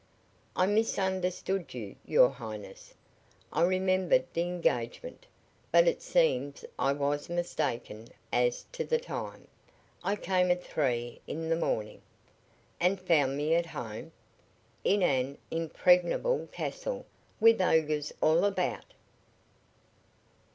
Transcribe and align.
"I 0.55 0.65
misunderstood 0.65 1.75
you, 1.75 1.95
your 2.03 2.29
highness. 2.29 2.95
I 3.53 3.61
remembered 3.61 4.25
the 4.33 4.41
engagement, 4.41 5.27
but 5.71 5.87
it 5.87 6.01
seems 6.01 6.65
I 6.79 6.91
was 6.93 7.29
mistaken 7.29 8.07
as 8.33 8.65
to 8.71 8.83
the 8.83 8.97
time. 8.97 9.47
I 10.03 10.15
came 10.15 10.49
at 10.49 10.63
three 10.63 11.21
in 11.27 11.49
the 11.49 11.55
morning!" 11.55 12.01
"And 12.79 12.99
found 12.99 13.37
me 13.37 13.53
at 13.53 13.67
home!" 13.67 14.11
"In 14.83 15.03
an 15.03 15.37
impregnable 15.51 16.47
castle, 16.51 17.05
with 17.39 17.61
ogres 17.61 18.11
all 18.23 18.43
about." 18.43 18.95